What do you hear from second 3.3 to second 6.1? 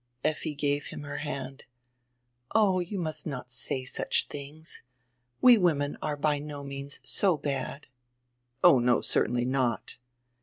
say such tilings. We women